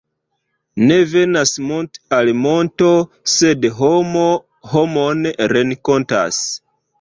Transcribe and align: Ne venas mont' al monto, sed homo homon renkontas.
Ne 0.91 0.95
venas 1.09 1.51
mont' 1.71 1.99
al 2.19 2.31
monto, 2.45 2.89
sed 3.35 3.69
homo 3.83 4.25
homon 4.73 5.23
renkontas. 5.55 6.43